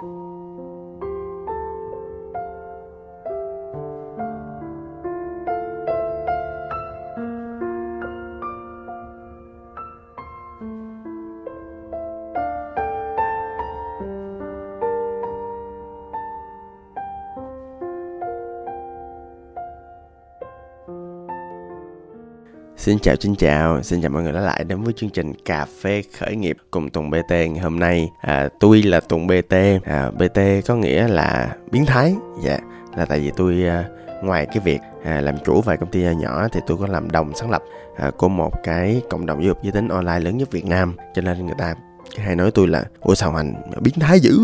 Thank 0.00 0.10
you. 0.12 0.37
Xin 22.78 22.98
chào 22.98 23.16
xin 23.20 23.36
chào, 23.36 23.82
xin 23.82 24.02
chào 24.02 24.10
mọi 24.10 24.22
người 24.22 24.32
đã 24.32 24.40
lại 24.40 24.64
đến 24.64 24.82
với 24.82 24.92
chương 24.96 25.10
trình 25.10 25.32
Cà 25.44 25.66
phê 25.82 26.02
khởi 26.18 26.36
nghiệp 26.36 26.56
cùng 26.70 26.90
Tùng 26.90 27.10
BT 27.10 27.30
ngày 27.30 27.58
hôm 27.58 27.78
nay. 27.78 28.10
À, 28.20 28.48
tôi 28.60 28.82
là 28.82 29.00
Tùng 29.00 29.26
BT, 29.26 29.54
à, 29.84 30.10
BT 30.10 30.40
có 30.66 30.76
nghĩa 30.76 31.08
là 31.08 31.56
biến 31.70 31.86
thái, 31.86 32.14
dạ 32.42 32.58
là 32.96 33.04
tại 33.04 33.20
vì 33.20 33.30
tôi 33.36 33.64
à, 33.66 33.84
ngoài 34.22 34.46
cái 34.46 34.58
việc 34.64 34.80
à, 35.04 35.20
làm 35.20 35.34
chủ 35.44 35.60
vài 35.60 35.76
công 35.76 35.90
ty 35.90 36.02
nhỏ 36.16 36.48
thì 36.52 36.60
tôi 36.66 36.78
có 36.80 36.86
làm 36.86 37.10
đồng 37.10 37.32
sáng 37.34 37.50
lập 37.50 37.62
à, 37.96 38.10
của 38.10 38.28
một 38.28 38.52
cái 38.62 39.02
cộng 39.10 39.26
đồng 39.26 39.42
giáo 39.42 39.48
dục 39.48 39.62
giới 39.62 39.72
tính 39.72 39.88
online 39.88 40.20
lớn 40.20 40.36
nhất 40.36 40.50
Việt 40.50 40.66
Nam. 40.66 40.96
Cho 41.14 41.22
nên 41.22 41.46
người 41.46 41.56
ta 41.58 41.74
cái 42.16 42.26
hay 42.26 42.36
nói 42.36 42.50
tôi 42.50 42.68
là 42.68 42.84
ủa 43.00 43.14
sao 43.14 43.32
hành 43.32 43.54
biến 43.80 43.94
thái 44.00 44.20
dữ? 44.20 44.38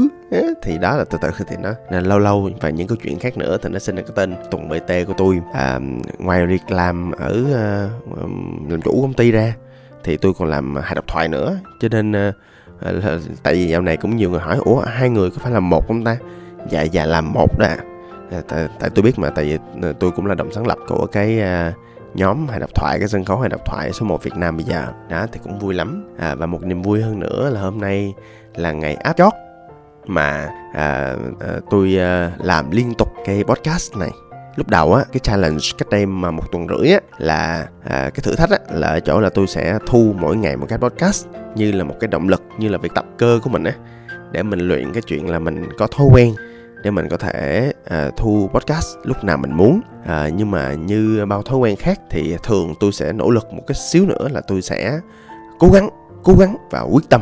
Thì 0.63 0.79
đó 0.79 0.97
là 0.97 1.05
từ 1.05 1.19
từ 1.21 1.31
thì 1.49 1.57
nó 1.63 1.71
nên 1.91 2.05
lâu 2.05 2.19
lâu 2.19 2.51
và 2.61 2.71
những 2.71 2.87
câu 2.87 2.97
chuyện 3.03 3.19
khác 3.19 3.37
nữa 3.37 3.59
thì 3.63 3.69
nó 3.69 3.79
sinh 3.79 3.97
ra 3.97 4.03
cái 4.03 4.13
tên 4.15 4.35
Tùng 4.51 4.69
BT 4.69 4.93
của 5.07 5.15
tôi. 5.17 5.41
À, 5.53 5.81
ngoài 6.19 6.47
việc 6.47 6.71
làm 6.71 7.13
ở 7.13 7.41
uh, 7.43 8.71
làm 8.71 8.83
chủ 8.83 9.03
công 9.03 9.15
ty 9.15 9.31
ra 9.31 9.55
thì 10.05 10.17
tôi 10.17 10.35
còn 10.35 10.49
làm 10.49 10.77
hài 10.77 10.95
độc 10.95 11.07
thoại 11.07 11.29
nữa. 11.29 11.59
Cho 11.81 11.89
nên 11.89 12.13
uh, 12.29 12.35
tại 13.43 13.55
vì 13.55 13.67
dạo 13.67 13.81
này 13.83 13.97
cũng 13.97 14.17
nhiều 14.17 14.31
người 14.31 14.41
hỏi 14.41 14.59
ủa 14.65 14.81
hai 14.81 15.11
người 15.11 15.31
có 15.31 15.37
phải 15.41 15.53
là 15.53 15.61
một 15.61 15.87
không 15.89 16.05
ta? 16.05 16.17
Dạ 16.71 16.83
dạ 16.83 17.07
làm 17.07 17.33
một 17.33 17.59
đó 17.59 17.67
à, 18.31 18.43
tại, 18.49 18.69
tại 18.81 18.91
tôi 18.95 19.03
biết 19.03 19.19
mà 19.19 19.31
tại 19.31 19.45
vì 19.45 19.59
ờ, 19.83 19.93
tôi 19.93 20.11
cũng 20.11 20.27
là 20.27 20.35
đồng 20.35 20.53
sáng 20.53 20.67
lập 20.67 20.79
của 20.89 21.07
cái 21.07 21.41
uh, 21.41 21.75
nhóm 22.15 22.49
hài 22.49 22.61
độc 22.61 22.75
thoại 22.75 22.99
cái 22.99 23.09
sân 23.09 23.25
khấu 23.25 23.39
hài 23.39 23.49
độc 23.49 23.61
thoại 23.67 23.93
số 23.93 24.07
1 24.07 24.23
Việt 24.23 24.37
Nam 24.37 24.57
bây 24.57 24.65
giờ. 24.65 24.87
Đó 25.09 25.27
thì 25.33 25.41
cũng 25.43 25.59
vui 25.59 25.75
lắm. 25.75 26.15
À, 26.19 26.35
và 26.35 26.47
một 26.47 26.63
niềm 26.63 26.83
vui 26.83 27.03
hơn 27.03 27.21
nữa 27.21 27.51
là 27.51 27.61
hôm 27.61 27.81
nay 27.81 28.15
là 28.55 28.73
ngày 28.73 28.95
áp 28.95 29.17
chót 29.17 29.33
mà 30.07 30.49
à, 30.75 31.17
à, 31.41 31.61
tôi 31.71 31.97
à, 31.99 32.33
làm 32.39 32.71
liên 32.71 32.93
tục 32.99 33.09
cái 33.25 33.45
podcast 33.45 33.97
này. 33.97 34.11
Lúc 34.57 34.69
đầu 34.69 34.95
á 34.95 35.05
cái 35.13 35.21
challenge 35.21 35.65
cách 35.79 35.89
đây 35.91 36.07
mà 36.07 36.31
một 36.31 36.53
tuần 36.53 36.67
rưỡi 36.69 36.93
á 36.93 37.01
là 37.19 37.69
à, 37.85 38.11
cái 38.11 38.21
thử 38.23 38.37
thách 38.37 38.51
á 38.51 38.59
là 38.71 38.89
ở 38.89 39.01
chỗ 39.01 39.21
là 39.21 39.31
tôi 39.31 39.47
sẽ 39.47 39.79
thu 39.87 40.15
mỗi 40.19 40.37
ngày 40.37 40.57
một 40.57 40.67
cái 40.69 40.79
podcast 40.79 41.27
như 41.55 41.73
là 41.73 41.85
một 41.85 41.95
cái 42.01 42.09
động 42.09 42.29
lực 42.29 42.43
như 42.59 42.69
là 42.69 42.79
việc 42.79 42.95
tập 42.95 43.05
cơ 43.19 43.41
của 43.43 43.51
mình 43.51 43.65
á 43.65 43.73
để 44.33 44.43
mình 44.43 44.61
luyện 44.61 44.93
cái 44.93 45.03
chuyện 45.03 45.31
là 45.31 45.39
mình 45.39 45.69
có 45.79 45.87
thói 45.87 46.07
quen 46.13 46.35
để 46.85 46.91
mình 46.91 47.09
có 47.09 47.17
thể 47.17 47.73
à, 47.85 48.11
thu 48.17 48.51
podcast 48.55 48.97
lúc 49.03 49.25
nào 49.25 49.37
mình 49.37 49.53
muốn. 49.53 49.81
À, 50.07 50.29
nhưng 50.37 50.51
mà 50.51 50.75
như 50.75 51.27
bao 51.29 51.43
thói 51.43 51.59
quen 51.59 51.77
khác 51.77 52.01
thì 52.11 52.37
thường 52.43 52.75
tôi 52.81 52.93
sẽ 52.93 53.13
nỗ 53.13 53.31
lực 53.31 53.53
một 53.53 53.63
cái 53.67 53.75
xíu 53.75 54.07
nữa 54.07 54.29
là 54.31 54.41
tôi 54.41 54.63
sẽ 54.63 55.01
cố 55.59 55.71
gắng 55.71 55.89
cố 56.23 56.35
gắng 56.39 56.57
và 56.71 56.81
quyết 56.81 57.09
tâm 57.11 57.21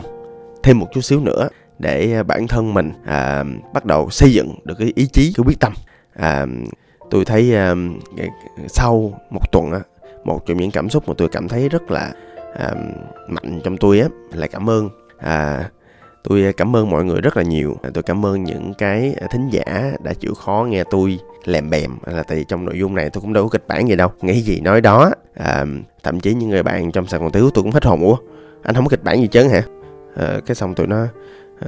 thêm 0.62 0.78
một 0.78 0.86
chút 0.94 1.00
xíu 1.00 1.20
nữa 1.20 1.48
để 1.78 2.22
bản 2.22 2.48
thân 2.48 2.74
mình 2.74 2.92
à, 3.04 3.44
bắt 3.74 3.84
đầu 3.84 4.10
xây 4.10 4.32
dựng 4.32 4.54
được 4.64 4.74
cái 4.78 4.92
ý 4.94 5.06
chí 5.06 5.32
cái 5.36 5.44
quyết 5.46 5.60
tâm. 5.60 5.72
À, 6.14 6.46
tôi 7.10 7.24
thấy 7.24 7.54
à, 7.54 7.74
sau 8.68 9.20
một 9.30 9.52
tuần 9.52 9.72
á 9.72 9.80
một 10.24 10.46
trong 10.46 10.56
những 10.56 10.70
cảm 10.70 10.90
xúc 10.90 11.08
mà 11.08 11.14
tôi 11.18 11.28
cảm 11.28 11.48
thấy 11.48 11.68
rất 11.68 11.90
là 11.90 12.12
à, 12.54 12.70
mạnh 13.28 13.60
trong 13.64 13.76
tôi 13.76 14.00
á 14.00 14.08
là 14.32 14.46
cảm 14.46 14.70
ơn 14.70 14.88
à, 15.18 15.70
tôi 16.22 16.44
à, 16.44 16.52
cảm 16.56 16.76
ơn 16.76 16.90
mọi 16.90 17.04
người 17.04 17.20
rất 17.20 17.36
là 17.36 17.42
nhiều. 17.42 17.76
À, 17.82 17.90
tôi 17.94 18.02
cảm 18.02 18.26
ơn 18.26 18.44
những 18.44 18.74
cái 18.74 19.14
à, 19.20 19.26
thính 19.30 19.48
giả 19.50 19.92
đã 20.02 20.14
chịu 20.14 20.34
khó 20.34 20.66
nghe 20.68 20.84
tôi 20.90 21.18
lèm 21.44 21.70
bèm 21.70 21.90
là 22.06 22.22
tại 22.22 22.38
vì 22.38 22.44
trong 22.44 22.64
nội 22.64 22.78
dung 22.78 22.94
này 22.94 23.10
tôi 23.10 23.20
cũng 23.20 23.32
đâu 23.32 23.44
có 23.44 23.48
kịch 23.48 23.64
bản 23.68 23.88
gì 23.88 23.96
đâu. 23.96 24.08
Nghĩ 24.20 24.40
gì 24.40 24.60
nói 24.60 24.80
đó. 24.80 25.10
À, 25.34 25.64
thậm 26.02 26.20
chí 26.20 26.34
những 26.34 26.48
người 26.48 26.62
bạn 26.62 26.92
trong 26.92 27.06
sài 27.06 27.20
gòn 27.20 27.32
thiếu 27.32 27.50
tôi 27.50 27.62
cũng 27.62 27.72
hết 27.72 27.84
hồn. 27.84 28.00
Ủa 28.00 28.16
anh 28.62 28.74
không 28.74 28.84
có 28.84 28.88
kịch 28.88 29.04
bản 29.04 29.20
gì 29.20 29.28
chớn 29.28 29.48
hả? 29.48 29.62
À, 30.16 30.40
cái 30.46 30.54
xong 30.54 30.74
tụi 30.74 30.86
nó 30.86 31.06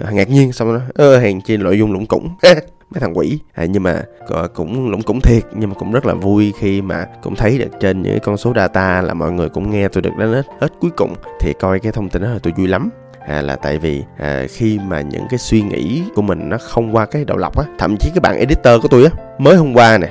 à, 0.05 0.11
ngạc 0.11 0.29
nhiên 0.29 0.53
xong 0.53 0.75
nó 0.75 0.81
ơ 0.95 1.19
hèn 1.19 1.41
chi 1.41 1.57
nội 1.57 1.79
dung 1.79 1.93
lũng 1.93 2.07
củng. 2.07 2.29
Mấy 2.91 3.01
thằng 3.01 3.19
quỷ. 3.19 3.39
À, 3.55 3.65
nhưng 3.65 3.83
mà 3.83 4.03
ờ, 4.27 4.49
cũng 4.49 4.91
lũng 4.91 5.03
củng 5.03 5.21
thiệt 5.21 5.43
nhưng 5.55 5.69
mà 5.69 5.75
cũng 5.75 5.93
rất 5.93 6.07
là 6.07 6.15
vui 6.15 6.53
khi 6.59 6.83
mà 6.83 7.07
cũng 7.23 7.35
thấy 7.37 7.59
được 7.59 7.71
trên 7.81 8.03
những 8.03 8.19
con 8.23 8.37
số 8.37 8.53
data 8.57 9.03
là 9.03 9.15
mọi 9.15 9.33
người 9.33 9.49
cũng 9.49 9.71
nghe 9.71 9.89
tôi 9.89 10.03
được 10.03 10.11
đến 10.19 10.33
hết 10.33 10.47
hết 10.61 10.69
cuối 10.81 10.91
cùng. 10.97 11.15
Thì 11.41 11.53
coi 11.61 11.81
cái 11.81 11.93
thông 11.93 12.09
tin 12.09 12.23
đó 12.23 12.29
là 12.29 12.39
tôi 12.43 12.53
vui 12.57 12.69
lắm 12.69 12.91
à, 13.27 13.43
là 13.43 13.57
tại 13.57 13.79
vì 13.79 14.03
à, 14.19 14.45
khi 14.51 14.79
mà 14.87 15.01
những 15.01 15.25
cái 15.31 15.39
suy 15.39 15.63
nghĩ 15.63 16.03
của 16.15 16.23
mình 16.23 16.49
nó 16.49 16.59
không 16.59 16.97
qua 16.97 17.07
cái 17.07 17.25
đầu 17.25 17.37
lọc 17.37 17.59
á 17.59 17.65
thậm 17.79 17.97
chí 18.01 18.11
cái 18.15 18.21
bạn 18.21 18.39
editor 18.39 18.83
của 18.83 18.89
tôi 18.89 19.05
á 19.05 19.11
mới 19.39 19.57
hôm 19.57 19.75
qua 19.75 19.99
nè 19.99 20.09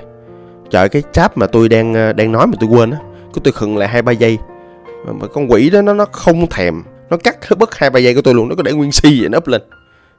trời 0.69 0.89
cái 0.89 1.03
cháp 1.11 1.37
mà 1.37 1.47
tôi 1.47 1.69
đang 1.69 1.93
à, 1.93 2.13
đang 2.13 2.31
nói 2.31 2.47
mà 2.47 2.53
tôi 2.59 2.69
quên 2.69 2.91
á 2.91 2.97
của 3.33 3.41
tôi 3.43 3.51
khựng 3.51 3.77
lại 3.77 3.89
hai 3.89 4.01
ba 4.01 4.11
giây. 4.11 4.37
Mà, 5.05 5.13
mà 5.13 5.27
con 5.27 5.51
quỷ 5.51 5.69
đó 5.69 5.81
nó 5.81 5.93
nó 5.93 6.05
không 6.05 6.47
thèm 6.47 6.83
nó 7.09 7.17
cắt 7.17 7.37
bất 7.57 7.75
hai 7.75 7.89
ba 7.89 7.99
giây 7.99 8.15
của 8.15 8.21
tôi 8.21 8.33
luôn 8.33 8.49
nó 8.49 8.55
có 8.55 8.63
để 8.63 8.73
nguyên 8.73 8.91
si 8.91 9.21
vậy 9.21 9.29
nó 9.29 9.37
up 9.37 9.47
lên. 9.47 9.61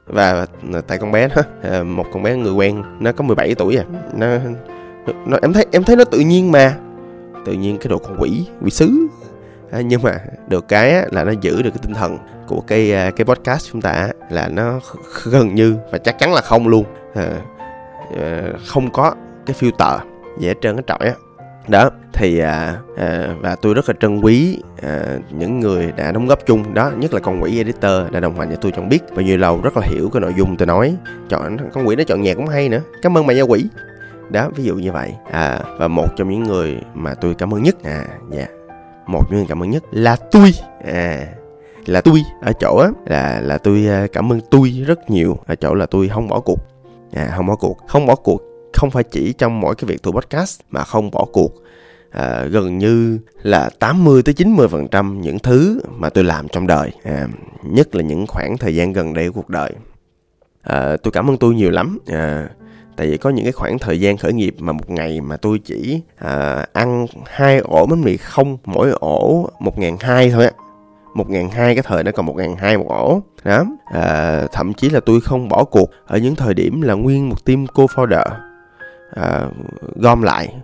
Và 0.05 0.45
à, 0.73 0.81
tại 0.87 0.97
con 0.97 1.11
bé 1.11 1.27
đó 1.35 1.41
à, 1.71 1.83
một 1.83 2.05
con 2.13 2.23
bé 2.23 2.35
người 2.35 2.53
quen 2.53 2.83
nó 2.99 3.11
có 3.11 3.23
17 3.23 3.55
tuổi 3.55 3.77
à 3.77 3.83
nó, 4.13 4.27
nó 5.25 5.37
em 5.41 5.53
thấy 5.53 5.65
em 5.71 5.83
thấy 5.83 5.95
nó 5.95 6.03
tự 6.03 6.19
nhiên 6.19 6.51
mà 6.51 6.75
tự 7.45 7.53
nhiên 7.53 7.77
cái 7.77 7.89
độ 7.89 7.97
con 7.97 8.17
quỷ 8.19 8.45
quỷ 8.61 8.69
sứ. 8.69 9.07
À, 9.71 9.81
nhưng 9.81 10.01
mà 10.01 10.17
được 10.47 10.67
cái 10.67 10.91
á, 10.91 11.05
là 11.11 11.23
nó 11.23 11.31
giữ 11.41 11.61
được 11.61 11.69
cái 11.69 11.79
tinh 11.81 11.93
thần 11.93 12.17
của 12.47 12.61
cái 12.67 12.93
à, 12.93 13.11
cái 13.11 13.25
podcast 13.25 13.71
chúng 13.71 13.81
ta 13.81 14.09
là 14.29 14.47
nó 14.47 14.79
gần 15.23 15.55
như 15.55 15.75
và 15.91 15.97
chắc 15.97 16.19
chắn 16.19 16.33
là 16.33 16.41
không 16.41 16.67
luôn. 16.67 16.85
À, 17.15 17.29
à, 18.19 18.43
không 18.65 18.91
có 18.91 19.13
cái 19.45 19.55
filter 19.59 19.99
dễ 20.39 20.53
trơn 20.61 20.75
cái 20.75 20.83
trọi 20.87 21.07
á. 21.07 21.13
Đó 21.67 21.89
thì 22.13 22.39
à, 22.39 22.77
à, 22.97 23.35
và 23.41 23.55
tôi 23.55 23.73
rất 23.73 23.89
là 23.89 23.95
trân 23.99 24.21
quý 24.21 24.59
à, 24.81 25.05
những 25.31 25.59
người 25.59 25.91
đã 25.91 26.11
đóng 26.11 26.27
góp 26.27 26.45
chung. 26.45 26.73
Đó 26.73 26.91
nhất 26.97 27.13
là 27.13 27.19
con 27.19 27.43
quỷ 27.43 27.57
editor 27.57 28.11
đã 28.11 28.19
đồng 28.19 28.39
hành 28.39 28.47
với 28.47 28.57
tôi 28.61 28.71
trong 28.71 28.89
biết. 28.89 28.99
Bao 29.15 29.21
nhiêu 29.21 29.37
lâu 29.37 29.61
rất 29.63 29.77
là 29.77 29.87
hiểu 29.87 30.09
cái 30.13 30.21
nội 30.21 30.33
dung 30.37 30.57
tôi 30.57 30.65
nói. 30.65 30.95
Chọn 31.29 31.57
con 31.73 31.87
quỷ 31.87 31.95
nó 31.95 32.03
chọn 32.03 32.21
nhạc 32.21 32.33
cũng 32.33 32.47
hay 32.47 32.69
nữa. 32.69 32.81
Cảm 33.01 33.17
ơn 33.17 33.25
mày 33.25 33.35
nha 33.35 33.41
quỷ. 33.41 33.65
Đó 34.29 34.49
ví 34.55 34.63
dụ 34.63 34.75
như 34.75 34.91
vậy. 34.91 35.13
À, 35.31 35.59
và 35.79 35.87
một 35.87 36.07
trong 36.15 36.29
những 36.29 36.43
người 36.43 36.77
mà 36.93 37.13
tôi 37.13 37.35
cảm 37.37 37.53
ơn 37.53 37.63
nhất 37.63 37.75
à 37.83 38.05
dạ 38.31 38.37
yeah. 38.37 38.49
một 39.07 39.21
trong 39.29 39.39
những 39.39 39.47
cảm 39.47 39.63
ơn 39.63 39.69
nhất 39.69 39.83
là 39.91 40.15
tôi. 40.31 40.51
À 40.93 41.25
là 41.85 42.01
tôi 42.01 42.23
ở 42.41 42.53
chỗ 42.59 42.77
á 42.77 42.89
là 43.05 43.41
là 43.41 43.57
tôi 43.57 43.87
à, 43.87 44.07
cảm 44.13 44.31
ơn 44.31 44.41
tôi 44.51 44.69
rất 44.87 45.09
nhiều 45.09 45.37
ở 45.45 45.55
chỗ 45.55 45.73
là 45.73 45.85
tôi 45.85 46.07
không 46.07 46.27
bỏ 46.27 46.39
cuộc. 46.39 46.59
À, 47.13 47.33
không 47.35 47.45
bỏ 47.45 47.55
cuộc. 47.55 47.77
Không 47.87 48.05
bỏ 48.05 48.15
cuộc 48.15 48.41
không 48.75 48.91
phải 48.91 49.03
chỉ 49.03 49.33
trong 49.33 49.59
mỗi 49.59 49.75
cái 49.75 49.85
việc 49.87 50.03
thu 50.03 50.11
podcast 50.11 50.59
mà 50.69 50.83
không 50.83 51.11
bỏ 51.11 51.25
cuộc. 51.33 51.53
À, 52.11 52.43
gần 52.43 52.77
như 52.77 53.19
là 53.41 53.69
80 53.79 54.21
tới 54.23 54.33
90 54.33 54.67
phần 54.67 54.87
trăm 54.87 55.21
những 55.21 55.39
thứ 55.39 55.81
mà 55.89 56.09
tôi 56.09 56.23
làm 56.23 56.47
trong 56.47 56.67
đời 56.67 56.91
à, 57.03 57.27
nhất 57.63 57.95
là 57.95 58.03
những 58.03 58.27
khoảng 58.27 58.57
thời 58.57 58.75
gian 58.75 58.93
gần 58.93 59.13
đây 59.13 59.27
của 59.27 59.33
cuộc 59.33 59.49
đời. 59.49 59.71
À, 60.61 60.97
tôi 61.03 61.11
cảm 61.11 61.29
ơn 61.29 61.37
tôi 61.37 61.55
nhiều 61.55 61.71
lắm 61.71 61.99
à, 62.07 62.49
tại 62.95 63.07
vì 63.07 63.17
có 63.17 63.29
những 63.29 63.45
cái 63.45 63.51
khoảng 63.51 63.79
thời 63.79 63.99
gian 63.99 64.17
khởi 64.17 64.33
nghiệp 64.33 64.55
mà 64.59 64.71
một 64.71 64.89
ngày 64.89 65.21
mà 65.21 65.37
tôi 65.37 65.59
chỉ 65.59 66.01
à, 66.15 66.65
ăn 66.73 67.05
hai 67.25 67.57
ổ 67.59 67.85
bánh 67.85 68.01
mì 68.01 68.17
không 68.17 68.57
mỗi 68.65 68.91
ổ 68.91 69.49
một 69.59 69.79
ngàn 69.79 69.97
hai 69.99 70.31
thôi 70.31 70.45
á 70.45 70.51
một 71.15 71.29
ngàn 71.29 71.49
hai 71.49 71.75
cái 71.75 71.83
thời 71.87 72.03
nó 72.03 72.11
còn 72.11 72.25
một 72.25 72.35
ngàn 72.35 72.55
hai 72.55 72.77
một 72.77 72.87
ổ. 72.89 73.21
Đó. 73.43 73.65
À, 73.85 74.41
thậm 74.51 74.73
chí 74.73 74.89
là 74.89 74.99
tôi 74.99 75.21
không 75.21 75.49
bỏ 75.49 75.63
cuộc 75.63 75.89
ở 76.07 76.17
những 76.17 76.35
thời 76.35 76.53
điểm 76.53 76.81
là 76.81 76.93
nguyên 76.93 77.29
một 77.29 77.45
team 77.45 77.65
co-founder 77.65 78.25
à, 79.15 79.45
gom 79.95 80.21
lại 80.21 80.55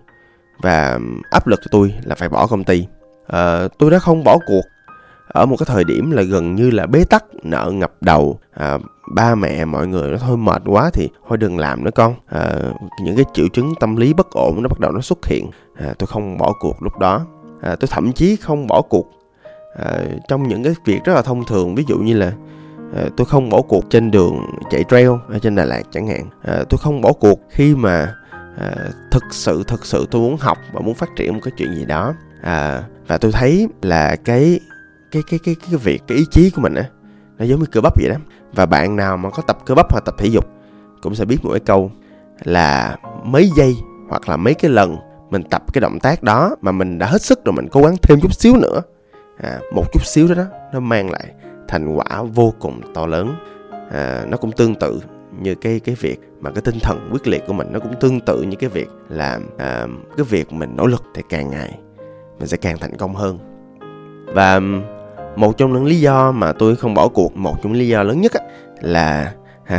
và 0.62 1.00
áp 1.32 1.48
lực 1.48 1.60
cho 1.64 1.68
tôi 1.72 1.94
là 2.04 2.16
phải 2.16 2.30
bỏ 2.30 2.48
công 2.48 2.64
ty. 2.64 2.88
À, 3.28 3.68
tôi 3.78 3.92
đã 3.92 4.00
không 4.00 4.24
bỏ 4.24 4.38
cuộc 4.48 4.62
ở 5.28 5.46
một 5.46 5.56
cái 5.60 5.66
thời 5.70 5.84
điểm 5.84 6.12
là 6.12 6.22
gần 6.22 6.56
như 6.56 6.70
là 6.70 6.86
bế 6.86 7.04
tắc 7.04 7.26
nợ 7.44 7.72
ngập 7.74 7.92
đầu. 8.02 8.40
À, 8.54 8.78
ba 9.16 9.36
mẹ 9.36 9.66
mọi 9.66 9.88
người 9.88 10.12
nó 10.12 10.18
thôi 10.18 10.38
mệt 10.38 10.62
quá 10.66 10.90
thì 10.94 11.10
thôi 11.28 11.38
đừng 11.38 11.58
làm 11.58 11.84
nữa 11.84 11.92
con. 11.96 12.16
À, 12.30 12.52
những 13.04 13.16
cái 13.16 13.26
triệu 13.34 13.48
chứng 13.54 13.74
tâm 13.80 13.96
lý 13.96 14.14
bất 14.14 14.32
ổn 14.32 14.64
nó 14.64 14.70
bắt 14.70 14.80
đầu 14.80 14.92
nó 14.92 15.02
xuất 15.02 15.26
hiện. 15.26 15.50
À, 15.76 15.94
tôi 16.00 16.08
không 16.08 16.38
bỏ 16.38 16.54
cuộc 16.60 16.84
lúc 16.84 17.00
đó. 17.00 17.26
À, 17.62 17.76
tôi 17.76 17.88
thậm 17.92 18.14
chí 18.14 18.36
không 18.36 18.68
bỏ 18.68 18.82
cuộc 18.82 19.21
à, 19.76 20.04
trong 20.28 20.48
những 20.48 20.64
cái 20.64 20.74
việc 20.86 21.04
rất 21.04 21.14
là 21.14 21.22
thông 21.22 21.46
thường 21.46 21.76
ví 21.76 21.84
dụ 21.88 21.98
như 21.98 22.18
là 22.18 22.34
à, 22.96 23.04
tôi 23.18 23.26
không 23.26 23.50
bỏ 23.50 23.62
cuộc 23.62 23.90
trên 23.90 24.12
đường 24.12 24.46
chạy 24.70 24.84
trail 24.90 25.10
ở 25.30 25.40
trên 25.42 25.56
Đà 25.56 25.66
Lạt 25.66 25.84
chẳng 25.92 26.08
hạn. 26.08 26.30
À, 26.44 26.64
tôi 26.70 26.78
không 26.78 27.02
bỏ 27.02 27.14
cuộc 27.14 27.40
khi 27.50 27.76
mà 27.76 28.16
à, 28.58 28.76
thực 29.12 29.24
sự 29.32 29.64
thực 29.68 29.86
sự 29.86 30.08
tôi 30.12 30.22
muốn 30.22 30.38
học 30.38 30.58
và 30.74 30.82
muốn 30.82 30.96
phát 30.96 31.10
triển 31.16 31.34
một 31.34 31.40
cái 31.44 31.52
chuyện 31.58 31.76
gì 31.76 31.86
đó. 31.86 32.14
À, 32.42 32.84
và 33.08 33.18
tôi 33.18 33.32
thấy 33.32 33.68
là 33.82 34.16
cái 34.16 34.60
cái 35.12 35.24
cái 35.30 35.40
cái 35.44 35.56
cái 35.56 35.76
việc 35.76 36.02
cái 36.08 36.18
ý 36.18 36.26
chí 36.32 36.50
của 36.50 36.62
mình 36.62 36.74
á 36.74 36.86
nó 37.38 37.46
giống 37.46 37.60
như 37.60 37.66
cơ 37.66 37.82
bắp 37.82 37.94
vậy 38.00 38.10
đó. 38.10 38.16
Và 38.54 38.66
bạn 38.66 38.96
nào 38.96 39.18
mà 39.18 39.30
có 39.30 39.44
tập 39.48 39.58
cơ 39.66 39.76
bắp 39.76 39.92
hoặc 39.92 40.06
tập 40.06 40.16
thể 40.18 40.28
dục 40.28 40.46
cũng 41.02 41.16
sẽ 41.16 41.26
biết 41.26 41.38
một 41.44 41.52
cái 41.52 41.60
câu 41.60 41.92
là 42.44 42.98
mấy 43.24 43.52
giây 43.56 43.76
hoặc 44.10 44.30
là 44.30 44.38
mấy 44.38 44.54
cái 44.54 44.72
lần 44.72 44.98
mình 45.30 45.44
tập 45.44 45.64
cái 45.74 45.82
động 45.82 46.00
tác 46.00 46.24
đó 46.24 46.56
mà 46.62 46.72
mình 46.72 47.00
đã 47.00 47.06
hết 47.06 47.22
sức 47.22 47.46
rồi 47.46 47.54
mình 47.54 47.68
cố 47.72 47.82
gắng 47.82 47.96
thêm 48.02 48.20
chút 48.22 48.34
xíu 48.34 48.58
nữa 48.58 48.82
à, 49.42 49.60
một 49.74 49.86
chút 49.94 50.06
xíu 50.06 50.28
đó, 50.28 50.36
đó 50.36 50.46
nó 50.74 50.80
mang 50.80 51.12
lại 51.12 51.26
thành 51.68 51.96
quả 51.96 52.24
vô 52.24 52.54
cùng 52.60 52.82
to 52.94 53.06
lớn. 53.06 53.36
À, 53.92 54.26
nó 54.30 54.38
cũng 54.38 54.52
tương 54.52 54.76
tự 54.76 55.02
như 55.40 55.56
cái 55.56 55.80
cái 55.80 55.96
việc 55.96 56.20
mà 56.40 56.52
cái 56.52 56.62
tinh 56.62 56.80
thần 56.82 57.10
quyết 57.12 57.28
liệt 57.28 57.44
của 57.48 57.54
mình 57.54 57.68
nó 57.72 57.80
cũng 57.80 57.94
tương 58.00 58.20
tự 58.20 58.42
như 58.42 58.56
cái 58.60 58.70
việc 58.70 58.90
là 59.10 59.40
à, 59.58 59.88
cái 60.18 60.26
việc 60.30 60.54
mình 60.54 60.76
nỗ 60.76 60.88
lực 60.88 61.04
thì 61.16 61.22
càng 61.30 61.50
ngày 61.50 61.80
mình 62.40 62.48
sẽ 62.48 62.58
càng 62.58 62.78
thành 62.78 62.98
công 62.98 63.16
hơn. 63.16 63.40
Và 64.26 64.56
um, 64.56 64.84
một 65.36 65.58
trong 65.58 65.74
những 65.74 65.86
lý 65.86 66.00
do 66.00 66.32
mà 66.32 66.52
tôi 66.52 66.76
không 66.76 66.94
bỏ 66.94 67.08
cuộc 67.08 67.38
một 67.38 67.56
trong 67.64 67.72
những 67.72 67.82
lý 67.82 67.88
do 67.88 68.04
lớn 68.04 68.22
nhất 68.22 68.32
á, 68.34 68.42
là 68.82 69.34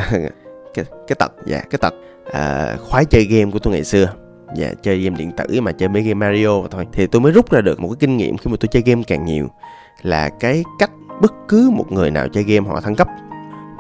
cái 0.75 0.85
cái 1.06 1.17
tật 1.19 1.32
dạ 1.47 1.61
cái 1.70 1.79
tật 1.79 1.94
à, 2.32 2.76
khoái 2.81 3.05
chơi 3.05 3.25
game 3.25 3.50
của 3.50 3.58
tôi 3.58 3.73
ngày 3.73 3.85
xưa 3.85 4.12
và 4.56 4.72
chơi 4.82 5.00
game 5.00 5.16
điện 5.16 5.32
tử 5.37 5.60
mà, 5.60 5.72
chơi 5.72 5.88
mấy 5.88 6.02
game 6.02 6.14
Mario 6.14 6.60
và 6.60 6.69
thôi. 6.70 6.87
Thì 6.93 7.06
tôi 7.06 7.20
mới 7.20 7.32
rút 7.32 7.50
ra 7.50 7.60
được 7.60 7.81
một 7.81 7.88
cái 7.88 7.96
kinh 8.00 8.16
nghiệm 8.16 8.37
khi 8.37 8.50
mà 8.50 8.56
tôi 8.60 8.69
chơi 8.69 8.82
game 8.87 9.02
càng 9.06 9.25
nhiều, 9.25 9.49
là 10.02 10.28
cái 10.28 10.64
cách 10.78 10.90
bất 11.20 11.32
cứ 11.49 11.70
một 11.70 11.93
người 11.93 12.10
nào 12.10 12.28
chơi 12.28 12.44
game 12.44 12.69
họ 12.69 12.81
thăng 12.81 12.96
cấp. 12.96 13.08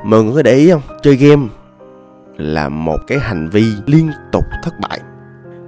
Mọi 0.04 0.24
người 0.24 0.34
có 0.34 0.42
để 0.42 0.54
ý 0.54 0.70
không? 0.70 0.82
Chơi 1.02 1.16
game 1.16 1.48
là 2.36 2.68
một 2.68 2.98
cái 3.06 3.18
hành 3.18 3.48
vi 3.48 3.64
liên 3.86 4.10
tục 4.32 4.44
thất 4.62 4.74
bại. 4.80 5.00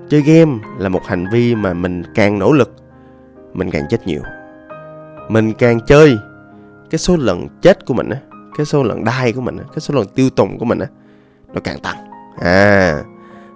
Chơi 0.08 0.20
game 0.20 0.52
là 0.78 0.88
một 0.88 1.06
hành 1.06 1.26
vi 1.32 1.54
mà 1.54 1.74
mình 1.74 2.02
càng 2.14 2.38
nỗ 2.38 2.52
lực, 2.52 2.74
mình 3.52 3.70
càng 3.70 3.84
chết 3.90 4.06
nhiều. 4.06 4.22
Mình 5.28 5.52
càng 5.52 5.80
chơi, 5.80 6.18
cái 6.90 6.98
số 6.98 7.16
lần 7.16 7.48
chết 7.62 7.86
của 7.86 7.94
mình 7.94 8.10
á, 8.10 8.18
cái 8.56 8.66
số 8.66 8.82
lần 8.82 9.04
đai 9.04 9.32
của 9.32 9.40
mình 9.40 9.56
á, 9.56 9.64
cái 9.68 9.80
số 9.80 9.94
lần 9.94 10.06
tiêu 10.14 10.30
tùng 10.30 10.58
của 10.58 10.64
mình 10.64 10.78
á, 10.78 10.86
nó 11.54 11.60
càng 11.64 11.78
tăng. 11.82 11.96
À 12.40 13.02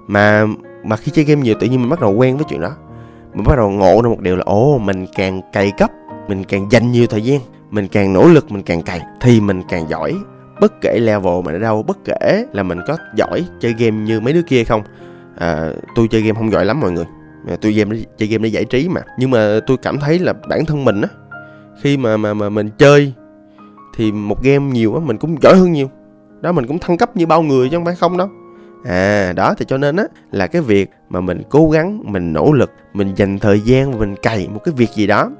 mà 0.07 0.47
mà 0.85 0.97
khi 0.97 1.13
chơi 1.15 1.25
game 1.25 1.43
nhiều 1.43 1.55
tự 1.61 1.67
nhiên 1.67 1.81
mình 1.81 1.91
bắt 1.91 2.01
đầu 2.01 2.13
quen 2.13 2.37
với 2.37 2.47
chuyện 2.49 2.61
đó. 2.61 2.71
Mình 3.35 3.45
bắt 3.47 3.57
đầu 3.57 3.71
ngộ 3.71 4.03
ra 4.03 4.09
một 4.09 4.21
điều 4.21 4.37
là 4.37 4.43
ồ 4.47 4.79
mình 4.79 5.07
càng 5.15 5.41
cày 5.53 5.73
cấp 5.79 5.91
mình 6.29 6.45
càng 6.45 6.69
dành 6.71 6.93
nhiều 6.93 7.07
thời 7.07 7.23
gian 7.23 7.41
mình 7.71 7.89
càng 7.89 8.13
nỗ 8.13 8.29
lực 8.29 8.51
mình 8.51 8.63
càng 8.63 8.83
cày 8.83 9.01
thì 9.21 9.41
mình 9.41 9.63
càng 9.69 9.89
giỏi. 9.89 10.15
Bất 10.61 10.81
kể 10.81 10.99
level 11.01 11.43
mình 11.45 11.55
ở 11.55 11.59
đâu 11.59 11.83
bất 11.83 11.99
kể 12.05 12.47
là 12.53 12.63
mình 12.63 12.79
có 12.87 12.97
giỏi 13.17 13.45
chơi 13.61 13.75
game 13.79 13.97
như 13.97 14.21
mấy 14.21 14.33
đứa 14.33 14.43
kia 14.43 14.65
không 14.65 14.83
à, 15.39 15.71
tôi 15.95 16.09
chơi 16.09 16.23
game 16.23 16.35
không 16.35 16.53
giỏi 16.53 16.65
lắm 16.65 16.81
mọi 16.81 16.93
người. 16.93 17.05
Tôi 17.61 17.73
game 17.73 17.97
chơi 18.19 18.29
game 18.29 18.43
để 18.43 18.49
giải 18.49 18.65
trí 18.65 18.89
mà. 18.89 19.01
Nhưng 19.19 19.31
mà 19.31 19.61
tôi 19.67 19.77
cảm 19.77 19.99
thấy 19.99 20.19
là 20.19 20.33
bản 20.49 20.67
thân 20.67 20.85
mình 20.85 21.01
á 21.01 21.09
khi 21.83 21.97
mà 21.97 22.17
mà 22.17 22.35
mà 22.35 22.49
mình 22.49 22.71
chơi 22.79 23.13
thì 23.97 24.13
một 24.13 24.43
game 24.43 24.73
nhiều 24.73 24.95
á 24.95 25.01
mình 25.05 25.19
cũng 25.19 25.43
giỏi 25.43 25.57
hơn 25.57 25.73
nhiều. 25.73 25.91
Đó 26.41 26.53
mình 26.53 26.67
cũng 26.67 26.79
thăng 26.79 26.97
cấp 26.97 27.17
như 27.17 27.27
bao 27.27 27.43
người 27.43 27.69
chứ 27.69 27.77
không 27.77 27.85
phải 27.85 27.95
không 27.95 28.17
đâu 28.17 28.29
à 28.85 29.33
đó 29.37 29.55
thì 29.59 29.65
cho 29.69 29.79
nên 29.79 29.97
á 29.97 30.05
là 30.33 30.47
cái 30.47 30.63
việc 30.63 30.91
mà 31.09 31.21
mình 31.21 31.43
cố 31.49 31.71
gắng 31.71 32.01
mình 32.05 32.33
nỗ 32.33 32.53
lực 32.53 32.73
mình 32.93 33.15
dành 33.15 33.39
thời 33.39 33.61
gian 33.61 33.99
mình 33.99 34.17
cày 34.17 34.49
một 34.49 34.61
cái 34.65 34.75
việc 34.77 34.91
gì 34.95 35.07
đó 35.07 35.31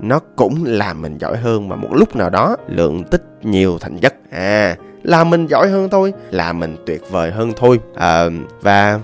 nó 0.00 0.20
cũng 0.36 0.64
làm 0.64 1.02
mình 1.02 1.18
giỏi 1.18 1.36
hơn. 1.36 1.68
Mà 1.68 1.76
một 1.76 1.88
lúc 1.92 2.16
nào 2.16 2.30
đó 2.30 2.56
lượng 2.68 3.04
tích 3.04 3.22
nhiều 3.42 3.78
thành 3.80 3.98
chất. 3.98 4.14
À 4.30 4.76
là 5.02 5.24
mình 5.24 5.46
giỏi 5.46 5.68
hơn 5.68 5.88
thôi 5.90 6.12
là 6.30 6.52
mình 6.52 6.76
tuyệt 6.86 7.10
vời 7.10 7.30
hơn 7.30 7.52
thôi. 7.56 7.80
À, 7.94 8.24
và 8.62 9.00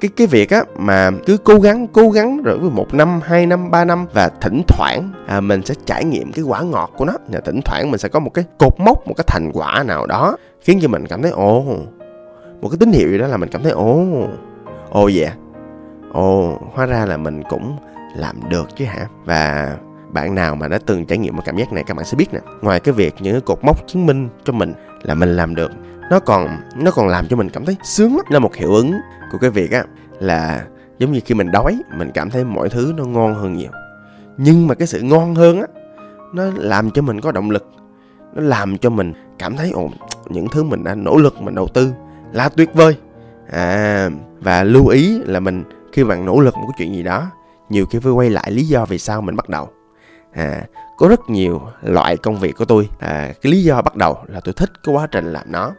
cái 0.00 0.10
cái 0.16 0.26
việc 0.26 0.50
á 0.50 0.64
mà 0.76 1.10
cứ 1.26 1.36
cố 1.36 1.58
gắng 1.58 1.86
cố 1.86 2.10
gắng 2.10 2.42
rồi 2.42 2.58
với 2.58 2.70
một 2.70 2.94
năm 2.94 3.20
hai 3.24 3.46
năm 3.46 3.70
ba 3.70 3.84
năm 3.84 4.06
và 4.12 4.28
thỉnh 4.40 4.62
thoảng 4.68 5.12
à, 5.26 5.40
mình 5.40 5.62
sẽ 5.64 5.74
trải 5.86 6.04
nghiệm 6.04 6.32
cái 6.32 6.44
quả 6.44 6.62
ngọt 6.62 6.90
của 6.96 7.04
nó. 7.04 7.12
Và 7.28 7.40
thỉnh 7.40 7.60
thoảng 7.64 7.90
mình 7.90 7.98
sẽ 7.98 8.08
có 8.08 8.20
một 8.20 8.30
cái 8.34 8.44
cột 8.58 8.80
mốc 8.80 9.08
một 9.08 9.14
cái 9.16 9.24
thành 9.26 9.50
quả 9.52 9.82
nào 9.86 10.06
đó 10.06 10.36
khiến 10.60 10.78
cho 10.82 10.88
mình 10.88 11.06
cảm 11.06 11.22
thấy 11.22 11.30
ồ 11.30 11.64
một 12.60 12.68
cái 12.68 12.78
tín 12.80 12.92
hiệu 12.92 13.10
gì 13.10 13.18
đó 13.18 13.26
là 13.26 13.36
mình 13.36 13.48
cảm 13.52 13.62
thấy, 13.62 13.72
ồ 13.72 14.04
ồ 14.90 15.08
dạ 15.08 15.34
ồ, 16.12 16.58
hóa 16.72 16.86
ra 16.86 17.06
là 17.06 17.16
mình 17.16 17.42
cũng 17.48 17.76
làm 18.16 18.36
được 18.48 18.68
chứ 18.76 18.84
hả? 18.84 19.06
Và 19.24 19.76
bạn 20.12 20.34
nào 20.34 20.56
mà 20.56 20.68
đã 20.68 20.78
từng 20.86 21.06
trải 21.06 21.18
nghiệm 21.18 21.36
một 21.36 21.42
cảm 21.46 21.56
giác 21.56 21.72
này, 21.72 21.84
các 21.86 21.96
bạn 21.96 22.06
sẽ 22.06 22.16
biết 22.16 22.32
nè. 22.32 22.40
Ngoài 22.62 22.80
cái 22.80 22.94
việc 22.94 23.14
những 23.20 23.34
cái 23.34 23.40
cột 23.40 23.58
mốc 23.64 23.86
chứng 23.86 24.06
minh 24.06 24.28
cho 24.44 24.52
mình 24.52 24.72
là 25.02 25.14
mình 25.14 25.36
làm 25.36 25.54
được, 25.54 25.70
nó 26.10 26.20
còn 26.20 26.48
nó 26.76 26.90
còn 26.90 27.08
làm 27.08 27.26
cho 27.28 27.36
mình 27.36 27.48
cảm 27.50 27.64
thấy 27.64 27.76
sướng 27.82 28.16
lắm. 28.16 28.24
Là 28.28 28.38
một 28.38 28.54
hiệu 28.54 28.74
ứng 28.74 28.92
của 29.32 29.38
cái 29.38 29.50
việc 29.50 29.70
á, 29.72 29.84
là 30.20 30.64
giống 30.98 31.12
như 31.12 31.20
khi 31.24 31.34
mình 31.34 31.50
đói, 31.50 31.78
mình 31.96 32.10
cảm 32.14 32.30
thấy 32.30 32.44
mọi 32.44 32.68
thứ 32.68 32.94
nó 32.96 33.04
ngon 33.04 33.34
hơn 33.34 33.56
nhiều. 33.56 33.70
Nhưng 34.36 34.66
mà 34.66 34.74
cái 34.74 34.86
sự 34.86 35.00
ngon 35.02 35.34
hơn 35.34 35.60
á, 35.60 35.66
nó 36.32 36.44
làm 36.56 36.90
cho 36.90 37.02
mình 37.02 37.20
có 37.20 37.32
động 37.32 37.50
lực. 37.50 37.70
Nó 38.34 38.42
làm 38.42 38.78
cho 38.78 38.90
mình 38.90 39.12
cảm 39.38 39.56
thấy, 39.56 39.70
ồ, 39.70 39.88
những 40.28 40.46
thứ 40.52 40.62
mình 40.62 40.84
đã 40.84 40.94
nỗ 40.94 41.16
lực, 41.16 41.42
mình 41.42 41.54
đầu 41.54 41.68
tư 41.68 41.92
là 42.34 42.48
tuyệt 42.48 42.74
vời 42.74 42.96
à 43.50 44.10
và 44.40 44.64
lưu 44.64 44.86
ý 44.86 45.18
là 45.24 45.40
mình 45.40 45.64
khi 45.92 46.04
bạn 46.04 46.24
nỗ 46.24 46.40
lực 46.40 46.54
một 46.54 46.66
cái 46.68 46.74
chuyện 46.78 46.94
gì 46.94 47.02
đó 47.02 47.30
nhiều 47.68 47.86
khi 47.86 47.98
phải 47.98 48.12
quay 48.12 48.30
lại 48.30 48.50
lý 48.50 48.64
do 48.64 48.84
vì 48.84 48.98
sao 48.98 49.20
mình 49.20 49.36
bắt 49.36 49.48
đầu. 49.48 49.68
À 50.32 50.64
có 50.96 51.08
rất 51.08 51.30
nhiều 51.30 51.62
loại 51.82 52.16
công 52.16 52.38
việc 52.38 52.56
của 52.56 52.64
tôi. 52.64 52.88
À 52.98 53.32
cái 53.42 53.52
lý 53.52 53.62
do 53.62 53.82
bắt 53.82 53.96
đầu 53.96 54.18
là 54.26 54.40
tôi 54.40 54.52
thích 54.52 54.70
cái 54.82 54.94
quá 54.94 55.06
trình 55.06 55.32
làm 55.32 55.52
nó. 55.52 55.72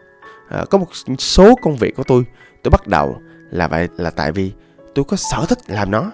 À, 0.49 0.65
có 0.69 0.77
một 0.77 0.87
số 1.17 1.55
công 1.61 1.75
việc 1.75 1.95
của 1.95 2.03
tôi 2.03 2.25
tôi 2.63 2.71
bắt 2.71 2.87
đầu 2.87 3.17
là 3.51 3.67
vậy 3.67 3.89
là 3.97 4.09
tại 4.09 4.31
vì 4.31 4.51
tôi 4.95 5.05
có 5.05 5.17
sở 5.17 5.45
thích 5.49 5.59
làm 5.67 5.91
nó. 5.91 6.11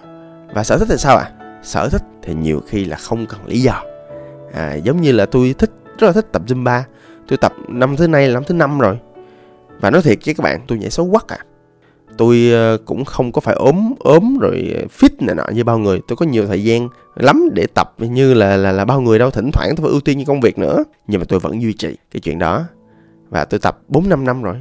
Và 0.53 0.63
sở 0.63 0.77
thích 0.77 0.89
là 0.89 0.97
sao 0.97 1.17
ạ? 1.17 1.31
À? 1.39 1.59
sở 1.63 1.89
thích 1.89 2.03
thì 2.21 2.33
nhiều 2.33 2.61
khi 2.67 2.85
là 2.85 2.97
không 2.97 3.25
cần 3.25 3.39
lý 3.45 3.61
do. 3.61 3.83
À, 4.53 4.73
giống 4.73 5.01
như 5.01 5.11
là 5.11 5.25
tôi 5.25 5.55
thích 5.57 5.71
rất 5.97 6.07
là 6.07 6.13
thích 6.13 6.27
tập 6.31 6.41
zumba. 6.47 6.81
Tôi 7.27 7.37
tập 7.37 7.53
năm 7.67 7.97
thứ 7.97 8.07
này 8.07 8.27
là 8.27 8.33
năm 8.33 8.43
thứ 8.43 8.53
năm 8.53 8.79
rồi 8.79 8.99
và 9.81 9.89
nói 9.89 10.01
thiệt 10.01 10.17
với 10.25 10.33
các 10.33 10.43
bạn, 10.43 10.61
tôi 10.67 10.77
nhảy 10.77 10.89
xấu 10.89 11.09
quắc 11.11 11.27
à. 11.27 11.37
Tôi 12.17 12.51
ờ, 12.53 12.77
cũng 12.85 13.05
không 13.05 13.31
có 13.31 13.41
phải 13.41 13.55
ốm 13.55 13.93
ốm 13.99 14.37
rồi 14.37 14.73
ờ, 14.75 14.85
fit 14.99 15.09
này 15.19 15.35
nọ 15.35 15.43
như 15.53 15.63
bao 15.63 15.77
người. 15.77 16.01
Tôi 16.07 16.15
có 16.15 16.25
nhiều 16.25 16.47
thời 16.47 16.63
gian 16.63 16.89
lắm 17.15 17.49
để 17.53 17.67
tập, 17.73 17.93
như 17.97 18.33
là 18.33 18.57
là 18.57 18.71
là 18.71 18.85
bao 18.85 19.01
người 19.01 19.19
đâu, 19.19 19.29
thỉnh 19.29 19.51
thoảng 19.53 19.69
tôi 19.75 19.83
phải 19.83 19.91
ưu 19.91 20.01
tiên 20.01 20.17
như 20.17 20.25
công 20.25 20.41
việc 20.41 20.57
nữa. 20.57 20.83
Nhưng 21.07 21.19
mà 21.21 21.25
tôi 21.29 21.39
vẫn 21.39 21.61
duy 21.61 21.73
trì 21.73 21.95
cái 22.11 22.19
chuyện 22.19 22.39
đó. 22.39 22.63
Và 23.29 23.45
tôi 23.45 23.59
tập 23.59 23.79
4 23.87 24.09
năm 24.09 24.25
năm 24.25 24.43
rồi. 24.43 24.55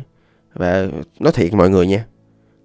Và 0.54 0.88
nói 1.20 1.32
thiệt 1.32 1.54
mọi 1.54 1.70
người 1.70 1.86
nha, 1.86 2.04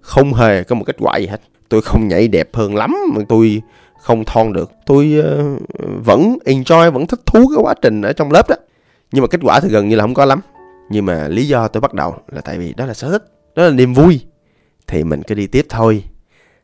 không 0.00 0.34
hề 0.34 0.62
có 0.62 0.74
một 0.74 0.84
kết 0.86 0.96
quả 0.98 1.16
gì 1.16 1.26
hết. 1.26 1.40
Tôi 1.68 1.82
không 1.82 2.08
nhảy 2.08 2.28
đẹp 2.28 2.48
hơn 2.52 2.74
lắm 2.74 2.96
mà 3.14 3.22
tôi 3.28 3.62
không 4.00 4.24
thon 4.24 4.52
được. 4.52 4.70
Tôi 4.86 5.20
ờ, 5.24 5.56
vẫn 6.04 6.38
enjoy, 6.44 6.90
vẫn 6.90 7.06
thích 7.06 7.20
thú 7.26 7.46
cái 7.48 7.62
quá 7.62 7.74
trình 7.82 8.02
ở 8.02 8.12
trong 8.12 8.32
lớp 8.32 8.48
đó. 8.48 8.56
Nhưng 9.12 9.22
mà 9.22 9.28
kết 9.28 9.40
quả 9.42 9.60
thì 9.60 9.68
gần 9.68 9.88
như 9.88 9.96
là 9.96 10.04
không 10.04 10.14
có 10.14 10.24
lắm 10.24 10.40
nhưng 10.90 11.06
mà 11.06 11.28
lý 11.28 11.48
do 11.48 11.68
tôi 11.68 11.80
bắt 11.80 11.94
đầu 11.94 12.14
là 12.28 12.40
tại 12.40 12.58
vì 12.58 12.74
đó 12.74 12.86
là 12.86 12.94
sở 12.94 13.10
thích 13.10 13.24
đó 13.54 13.62
là 13.64 13.70
niềm 13.70 13.94
vui. 13.94 14.20
Thì 14.86 15.04
mình 15.04 15.22
cứ 15.22 15.34
đi 15.34 15.46
tiếp 15.46 15.66
thôi. 15.68 16.04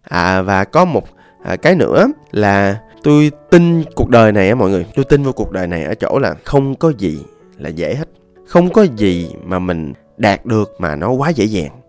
À 0.02 0.42
và 0.42 0.64
có 0.64 0.84
một 0.84 1.04
à, 1.44 1.56
cái 1.56 1.74
nữa 1.74 2.06
là 2.30 2.80
tôi 3.02 3.30
tin 3.50 3.84
cuộc 3.94 4.08
đời 4.08 4.32
này 4.32 4.48
á 4.48 4.54
mọi 4.54 4.70
người. 4.70 4.86
Tôi 4.94 5.04
tin 5.04 5.22
vào 5.22 5.32
cuộc 5.32 5.50
đời 5.50 5.66
này 5.66 5.84
ở 5.84 5.94
chỗ 5.94 6.18
là 6.18 6.34
không 6.44 6.74
có 6.74 6.92
gì 6.98 7.24
là 7.58 7.68
dễ 7.68 7.94
hết. 7.94 8.08
Không 8.46 8.72
có 8.72 8.82
gì 8.96 9.30
mà 9.44 9.58
mình 9.58 9.92
đạt 10.16 10.46
được 10.46 10.74
mà 10.78 10.96
nó 10.96 11.10
quá 11.10 11.28
dễ 11.28 11.44
dàng. 11.44 11.80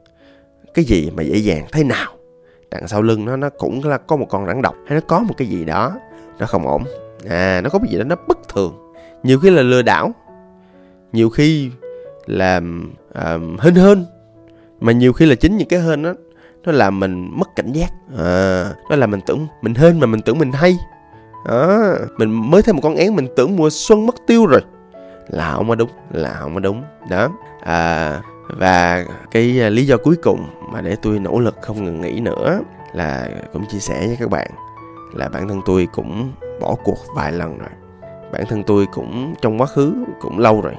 Cái 0.73 0.85
gì 0.85 1.11
mà 1.15 1.23
dễ 1.23 1.37
dàng 1.37 1.65
thế 1.71 1.83
nào? 1.83 2.13
Đằng 2.71 2.87
sau 2.87 3.01
lưng 3.01 3.25
nó 3.25 3.35
nó 3.35 3.49
cũng 3.49 3.83
là 3.83 3.97
có 3.97 4.15
một 4.15 4.27
con 4.29 4.45
rắn 4.47 4.61
độc 4.61 4.75
hay 4.87 4.99
nó 4.99 5.05
có 5.07 5.19
một 5.19 5.33
cái 5.37 5.47
gì 5.47 5.65
đó 5.65 5.95
nó 6.39 6.45
không 6.45 6.67
ổn. 6.67 6.83
À 7.29 7.61
nó 7.61 7.69
có 7.69 7.79
cái 7.79 7.91
gì 7.91 7.97
đó 7.97 8.03
nó 8.03 8.15
bất 8.27 8.37
thường. 8.49 8.93
Nhiều 9.23 9.39
khi 9.39 9.49
là 9.49 9.61
lừa 9.61 9.81
đảo. 9.81 10.11
Nhiều 11.11 11.29
khi 11.29 11.69
là 12.25 12.61
um, 13.13 13.57
hên 13.59 13.75
hên. 13.75 14.05
Mà 14.79 14.91
nhiều 14.91 15.13
khi 15.13 15.25
là 15.25 15.35
chính 15.35 15.57
những 15.57 15.67
cái 15.67 15.79
hên 15.79 16.03
đó 16.03 16.13
nó 16.63 16.71
làm 16.71 16.99
mình 16.99 17.29
mất 17.31 17.55
cảnh 17.55 17.71
giác. 17.71 17.89
À, 18.17 18.65
nó 18.89 18.95
làm 18.95 19.11
mình 19.11 19.21
tưởng 19.25 19.47
mình 19.61 19.75
hên 19.75 19.99
mà 19.99 20.07
mình 20.07 20.21
tưởng 20.21 20.39
mình 20.39 20.51
hay. 20.51 20.77
À, 21.45 21.93
mình 22.17 22.51
mới 22.51 22.61
thấy 22.61 22.73
một 22.73 22.79
con 22.83 22.95
én 22.95 23.15
mình 23.15 23.27
tưởng 23.35 23.55
mùa 23.55 23.69
xuân 23.69 24.05
mất 24.05 24.15
tiêu 24.27 24.45
rồi. 24.45 24.61
Là 25.27 25.53
không 25.53 25.69
có 25.69 25.75
đúng 25.75 25.89
là 26.11 26.33
không 26.39 26.53
có 26.53 26.59
đúng. 26.59 26.83
Đó 27.09 27.29
à, 27.63 28.21
và 28.47 29.05
cái 29.31 29.61
à, 29.61 29.69
lý 29.69 29.85
do 29.85 29.97
cuối 29.97 30.15
cùng 30.23 30.47
mà 30.71 30.81
để 30.81 30.95
tôi 31.01 31.19
nỗ 31.19 31.39
lực 31.39 31.55
không 31.61 31.83
ngừng 31.83 32.01
nghỉ 32.01 32.19
nữa 32.19 32.59
là 32.93 33.29
cũng 33.53 33.65
chia 33.65 33.79
sẻ 33.79 34.07
với 34.07 34.17
các 34.19 34.29
bạn 34.29 34.51
là 35.13 35.29
bản 35.29 35.47
thân 35.47 35.61
tôi 35.65 35.87
cũng 35.93 36.31
bỏ 36.61 36.75
cuộc 36.83 36.97
vài 37.15 37.31
lần 37.31 37.57
rồi. 37.57 37.69
Bản 38.31 38.45
thân 38.49 38.63
tôi 38.63 38.85
cũng 38.93 39.33
trong 39.41 39.61
quá 39.61 39.67
khứ 39.67 39.93
cũng 40.21 40.39
lâu 40.39 40.61
rồi 40.61 40.73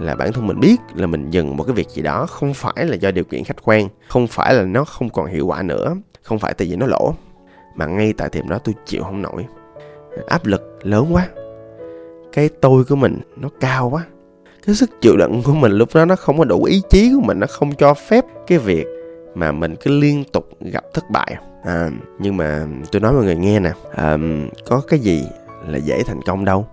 là 0.00 0.14
bản 0.14 0.32
thân 0.32 0.46
mình 0.46 0.60
biết 0.60 0.76
là 0.94 1.06
mình 1.06 1.30
dừng 1.30 1.56
một 1.56 1.64
cái 1.64 1.74
việc 1.74 1.88
gì 1.88 2.02
đó 2.02 2.26
không 2.26 2.54
phải 2.54 2.86
là 2.86 2.94
do 2.94 3.10
điều 3.10 3.24
kiện 3.24 3.44
khách 3.44 3.64
quan 3.64 3.88
không 4.08 4.26
phải 4.26 4.54
là 4.54 4.62
nó 4.62 4.84
không 4.84 5.10
còn 5.10 5.26
hiệu 5.26 5.46
quả 5.46 5.62
nữa 5.62 5.96
không 6.22 6.38
phải 6.38 6.54
tại 6.54 6.68
vì 6.68 6.76
nó 6.76 6.86
lỗ. 6.86 7.14
Mà 7.74 7.86
ngay 7.86 8.12
tại 8.12 8.28
tiệm 8.28 8.48
đó 8.48 8.58
tôi 8.64 8.74
chịu 8.86 9.02
không 9.02 9.22
nổi. 9.22 9.46
Áp 10.26 10.46
lực 10.46 10.78
lớn 10.82 11.06
quá. 11.12 11.28
Cái 12.32 12.48
tôi 12.48 12.84
của 12.84 12.96
mình 12.96 13.20
nó 13.36 13.48
cao 13.60 13.90
quá. 13.90 14.04
Cái 14.66 14.74
sức 14.74 14.90
chịu 15.00 15.16
đựng 15.16 15.42
của 15.44 15.52
mình 15.52 15.72
lúc 15.72 15.88
đó 15.94 16.04
nó 16.04 16.16
không 16.16 16.38
có 16.38 16.44
đủ 16.44 16.64
ý 16.64 16.82
chí 16.90 17.12
của 17.14 17.20
mình 17.20 17.40
nó 17.40 17.46
không 17.50 17.74
cho 17.74 17.94
phép 17.94 18.24
cái 18.46 18.58
việc 18.58 18.86
mà 19.34 19.52
mình 19.52 19.74
cứ 19.76 20.00
liên 20.00 20.24
tục 20.32 20.48
gặp 20.60 20.84
thất 20.94 21.10
bại. 21.10 21.36
À, 21.64 21.90
nhưng 22.18 22.36
mà 22.36 22.66
tôi 22.92 23.00
nói 23.00 23.12
mọi 23.12 23.24
người 23.24 23.36
nghe 23.36 23.60
nè. 23.60 23.72
À, 23.94 24.16
có 24.66 24.82
cái 24.88 25.00
gì 25.00 25.24
là 25.66 25.78
dễ 25.78 26.02
thành 26.02 26.22
công 26.22 26.44
đâu? 26.44 26.66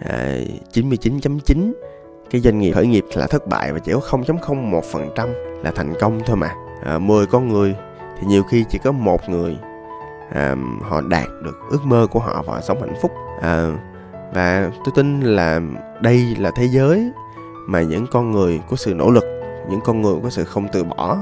À, 0.00 0.36
99.9 0.72 1.72
cái 2.34 2.40
doanh 2.40 2.58
nghiệp 2.58 2.72
khởi 2.72 2.86
nghiệp 2.86 3.04
là 3.14 3.26
thất 3.26 3.46
bại 3.46 3.72
và 3.72 3.78
chỉ 3.78 3.92
có 3.92 4.00
0.01% 4.00 5.28
là 5.62 5.70
thành 5.70 5.94
công 6.00 6.20
thôi 6.26 6.36
mà. 6.36 6.50
À, 6.84 6.98
10 6.98 7.26
con 7.26 7.48
người 7.48 7.74
thì 8.18 8.26
nhiều 8.26 8.42
khi 8.42 8.64
chỉ 8.68 8.78
có 8.84 8.92
một 8.92 9.28
người 9.28 9.56
à, 10.32 10.56
họ 10.82 11.00
đạt 11.00 11.26
được 11.44 11.58
ước 11.70 11.84
mơ 11.84 12.06
của 12.10 12.20
họ 12.20 12.42
và 12.46 12.60
sống 12.60 12.80
hạnh 12.80 12.94
phúc. 13.02 13.12
À, 13.40 13.70
và 14.34 14.70
tôi 14.84 14.92
tin 14.94 15.20
là 15.20 15.60
đây 16.02 16.36
là 16.38 16.50
thế 16.56 16.64
giới 16.64 17.10
mà 17.66 17.82
những 17.82 18.06
con 18.12 18.32
người 18.32 18.60
có 18.70 18.76
sự 18.76 18.94
nỗ 18.94 19.10
lực 19.10 19.24
những 19.70 19.80
con 19.84 20.02
người 20.02 20.14
có 20.22 20.30
sự 20.30 20.44
không 20.44 20.66
từ 20.72 20.84
bỏ 20.84 21.18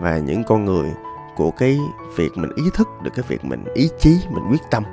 và 0.00 0.18
những 0.18 0.44
con 0.44 0.64
người 0.64 0.90
của 1.36 1.50
cái 1.50 1.78
việc 2.16 2.30
mình 2.36 2.50
ý 2.56 2.64
thức 2.74 2.88
được 3.02 3.10
cái 3.14 3.24
việc 3.28 3.44
mình 3.44 3.64
ý 3.74 3.88
chí 3.98 4.20
mình 4.30 4.44
quyết 4.50 4.62
tâm 4.70 4.84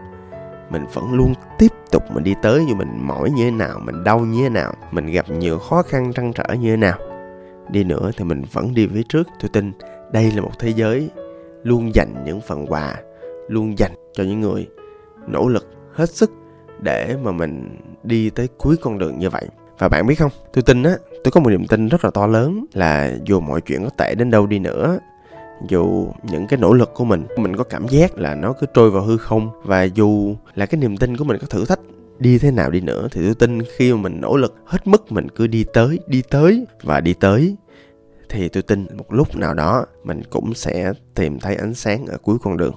mình 0.70 0.86
vẫn 0.94 1.14
luôn 1.14 1.34
tiếp 1.60 1.72
tục 1.92 2.04
mình 2.14 2.24
đi 2.24 2.34
tới 2.42 2.66
dù 2.70 2.76
mình 2.76 3.08
mỏi 3.08 3.32
như 3.32 3.44
thế 3.44 3.52
nào, 3.52 3.80
mình 3.80 4.04
đau 4.04 4.20
như 4.20 4.44
thế 4.44 4.50
nào, 4.50 4.74
mình 4.92 5.06
gặp 5.06 5.30
nhiều 5.30 5.60
khó 5.60 5.82
khăn 5.82 6.14
trăn 6.14 6.34
trở 6.34 6.54
như 6.54 6.72
thế 6.72 6.78
nào. 6.78 6.98
Đi 7.70 7.84
nữa 7.84 8.12
thì 8.18 8.26
mình 8.26 8.44
vẫn 8.52 8.74
đi 8.74 8.88
phía 8.94 9.04
trước. 9.10 9.28
Tôi 9.42 9.50
tin 9.54 9.72
đây 10.12 10.32
là 10.32 10.42
một 10.42 10.52
thế 10.60 10.70
giới 10.70 11.10
luôn 11.64 11.96
dành 11.96 12.24
những 12.26 12.42
phần 12.42 12.66
quà, 12.68 12.96
luôn 13.48 13.78
dành 13.78 13.92
cho 14.14 14.24
những 14.24 14.42
người 14.42 14.70
nỗ 15.28 15.48
lực 15.48 15.68
hết 15.94 16.10
sức 16.10 16.32
để 16.82 17.16
mà 17.24 17.32
mình 17.32 17.78
đi 18.04 18.30
tới 18.30 18.48
cuối 18.58 18.76
con 18.82 18.98
đường 18.98 19.20
như 19.20 19.30
vậy. 19.30 19.48
Và 19.80 19.90
bạn 19.90 20.08
biết 20.08 20.16
không, 20.16 20.32
tôi 20.54 20.62
tin 20.62 20.84
á, 20.84 20.96
tôi 21.24 21.32
có 21.32 21.40
một 21.40 21.50
niềm 21.50 21.68
tin 21.68 21.88
rất 21.88 22.06
là 22.06 22.12
to 22.12 22.28
lớn 22.28 22.66
là 22.74 23.12
dù 23.26 23.40
mọi 23.40 23.62
chuyện 23.62 23.84
có 23.84 23.90
tệ 23.90 24.16
đến 24.16 24.32
đâu 24.32 24.48
đi 24.48 24.60
nữa 24.60 25.00
dù 25.70 26.08
những 26.24 26.48
cái 26.48 26.60
nỗ 26.60 26.74
lực 26.74 26.94
của 26.94 27.06
mình 27.06 27.26
mình 27.38 27.56
có 27.56 27.64
cảm 27.64 27.88
giác 27.88 28.18
là 28.18 28.36
nó 28.36 28.54
cứ 28.54 28.68
trôi 28.74 28.92
vào 28.92 29.04
hư 29.04 29.18
không, 29.18 29.50
và 29.64 29.84
dù 29.84 30.36
là 30.56 30.66
cái 30.66 30.82
niềm 30.82 30.98
tin 30.98 31.18
của 31.18 31.24
mình 31.24 31.38
có 31.42 31.48
thử 31.48 31.66
thách 31.66 31.80
đi 32.20 32.38
thế 32.38 32.52
nào 32.52 32.72
đi 32.72 32.82
nữa, 32.82 33.08
thì 33.12 33.22
tôi 33.26 33.36
tin 33.36 33.62
khi 33.78 33.94
mà 33.94 34.02
mình 34.02 34.22
nỗ 34.22 34.38
lực 34.38 34.56
hết 34.66 34.88
mức 34.88 35.12
mình 35.12 35.28
cứ 35.30 35.48
đi 35.48 35.66
tới 35.74 36.00
đi 36.08 36.22
tới 36.30 36.66
và 36.84 37.02
đi 37.02 37.14
tới, 37.14 37.56
thì 38.30 38.50
tôi 38.50 38.64
tin 38.64 38.86
một 38.98 39.14
lúc 39.14 39.36
nào 39.36 39.54
đó 39.54 39.86
mình 40.04 40.22
cũng 40.30 40.54
sẽ 40.54 40.94
tìm 41.16 41.40
thấy 41.40 41.56
ánh 41.56 41.74
sáng 41.74 42.06
ở 42.06 42.18
cuối 42.18 42.38
con 42.42 42.58
đường. 42.58 42.74